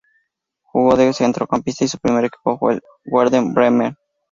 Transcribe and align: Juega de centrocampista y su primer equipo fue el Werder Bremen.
Juega 0.63 0.95
de 0.95 1.13
centrocampista 1.13 1.83
y 1.85 1.87
su 1.87 1.99
primer 1.99 2.25
equipo 2.25 2.57
fue 2.57 2.73
el 2.73 2.81
Werder 3.05 3.43
Bremen. 3.53 3.95